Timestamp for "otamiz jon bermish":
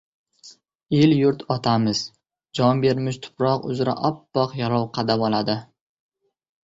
1.55-3.21